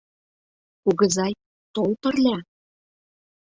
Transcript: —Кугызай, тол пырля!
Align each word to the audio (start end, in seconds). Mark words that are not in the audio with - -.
—Кугызай, 0.83 1.33
тол 1.73 1.91
пырля! 2.01 2.37